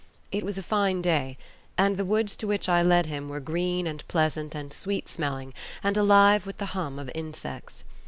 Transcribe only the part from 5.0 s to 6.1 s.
smelling and